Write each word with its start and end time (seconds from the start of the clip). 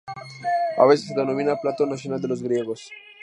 A 0.79 0.85
veces 0.87 1.09
se 1.09 1.13
denomina 1.13 1.55
"plato 1.61 1.85
nacional 1.85 2.19
de 2.19 2.27
los 2.29 2.41
griegos". 2.41 2.89